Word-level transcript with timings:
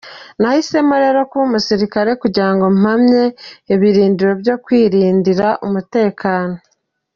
Nahisemo 0.39 0.95
rero 1.03 1.19
kuba 1.29 1.43
umusirikare 1.49 2.11
kugirango 2.21 2.65
mpamye 2.79 3.23
ibirindiro 3.73 4.31
byo 4.41 4.55
kwirindira 4.63 5.47
umutekano. 5.67 6.55